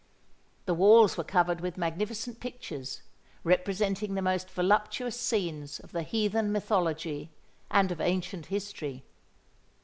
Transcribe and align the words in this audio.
The 0.65 0.73
walls 0.73 1.15
were 1.15 1.23
covered 1.23 1.61
with 1.61 1.77
magnificent 1.77 2.39
pictures, 2.39 3.03
representing 3.43 4.15
the 4.15 4.23
most 4.23 4.49
voluptuous 4.49 5.15
scenes 5.15 5.79
of 5.79 5.91
the 5.91 6.01
heathen 6.01 6.51
mythology 6.51 7.29
and 7.69 7.91
of 7.91 8.01
ancient 8.01 8.47
history. 8.47 9.03